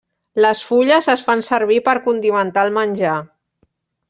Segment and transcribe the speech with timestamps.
[0.45, 3.15] Les fulles es fan servir per condimentar el menjar.